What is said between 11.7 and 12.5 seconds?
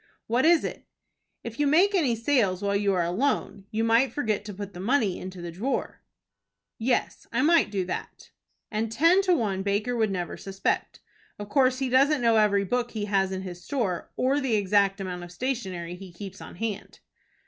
he doesn't know